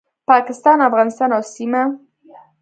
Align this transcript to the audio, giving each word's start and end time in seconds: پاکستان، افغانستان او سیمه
پاکستان، 0.29 0.77
افغانستان 0.89 1.29
او 1.37 1.41
سیمه 1.55 1.83